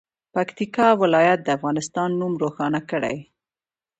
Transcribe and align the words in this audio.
پکتیکا 0.33 0.87
ولایت 1.01 1.39
د 1.43 1.47
افغانستان 1.57 2.09
نوم 2.19 2.33
روښانه 2.43 2.81
کړي. 2.91 3.17